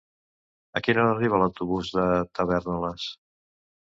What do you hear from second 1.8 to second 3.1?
de Tavèrnoles?